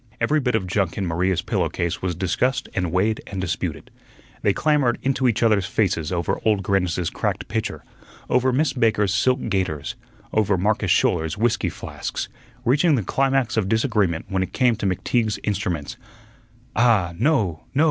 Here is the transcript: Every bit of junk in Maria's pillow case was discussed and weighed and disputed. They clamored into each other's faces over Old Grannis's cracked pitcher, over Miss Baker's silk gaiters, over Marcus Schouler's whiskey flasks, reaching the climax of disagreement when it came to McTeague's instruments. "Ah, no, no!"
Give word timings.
Every 0.19 0.39
bit 0.39 0.55
of 0.55 0.65
junk 0.65 0.97
in 0.97 1.05
Maria's 1.05 1.43
pillow 1.43 1.69
case 1.69 2.01
was 2.01 2.15
discussed 2.15 2.67
and 2.73 2.91
weighed 2.91 3.21
and 3.27 3.39
disputed. 3.39 3.91
They 4.41 4.51
clamored 4.51 4.97
into 5.03 5.27
each 5.27 5.43
other's 5.43 5.67
faces 5.67 6.11
over 6.11 6.41
Old 6.43 6.63
Grannis's 6.63 7.11
cracked 7.11 7.47
pitcher, 7.47 7.83
over 8.27 8.51
Miss 8.51 8.73
Baker's 8.73 9.13
silk 9.13 9.39
gaiters, 9.47 9.93
over 10.33 10.57
Marcus 10.57 10.89
Schouler's 10.89 11.37
whiskey 11.37 11.69
flasks, 11.69 12.29
reaching 12.65 12.95
the 12.95 13.03
climax 13.03 13.57
of 13.57 13.69
disagreement 13.69 14.25
when 14.27 14.41
it 14.41 14.53
came 14.53 14.75
to 14.77 14.87
McTeague's 14.87 15.37
instruments. 15.43 15.97
"Ah, 16.75 17.13
no, 17.19 17.65
no!" 17.75 17.79